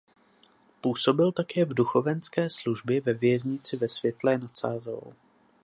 [0.81, 5.13] Působil také v duchovenské službě ve věznici ve Světlé nad Sázavou.